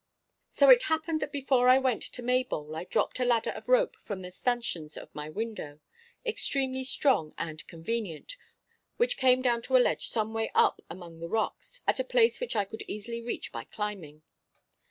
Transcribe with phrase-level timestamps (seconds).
[0.49, 3.95] So it happened that before I went to Maybole I dropped a ladder of rope
[3.97, 5.79] from the stanchions of my window,
[6.25, 8.35] extremely strong and convenient,
[8.97, 12.55] which came down to a ledge someway up among the rocks, at a place which
[12.55, 14.23] I could easily reach by climbing.